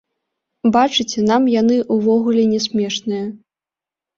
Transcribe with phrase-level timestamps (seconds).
[0.77, 3.25] Бачыце, нам яны ўвогуле не смешныя.